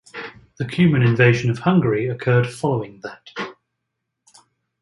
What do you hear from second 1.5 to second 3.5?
of Hungary occurred following that.